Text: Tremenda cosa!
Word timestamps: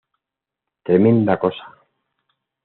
Tremenda 0.83 1.37
cosa! 1.43 1.63